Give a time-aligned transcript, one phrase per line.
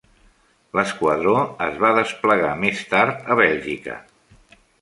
[0.77, 1.35] L'esquadró
[1.67, 4.03] es va desplegar més tard a Bèlgica.